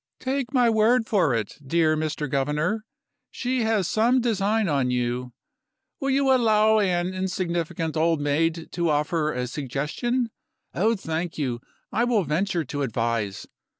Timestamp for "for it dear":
1.05-1.95